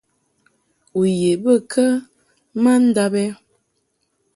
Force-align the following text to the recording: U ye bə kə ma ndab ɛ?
U 0.99 1.01
ye 1.21 1.31
bə 1.43 1.53
kə 1.71 1.85
ma 2.61 2.73
ndab 2.87 3.13
ɛ? 3.23 3.25